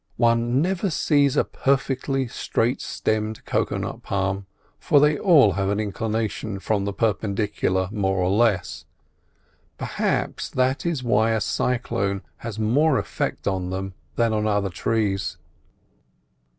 [0.17, 4.47] One never sees a perfectly straight stemmed cocoa palm;
[4.89, 8.85] they all have an inclination from the perpendicular more or less;
[9.77, 15.37] perhaps that is why a cyclone has more effect on them than on other trees.